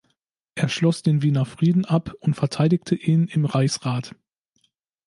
Er 0.55 0.67
schloss 0.67 1.03
den 1.03 1.21
Wiener 1.21 1.45
Frieden 1.45 1.85
ab 1.85 2.15
und 2.21 2.33
verteidigte 2.33 2.95
ihn 2.95 3.27
im 3.27 3.45
Reichsrat. 3.45 4.15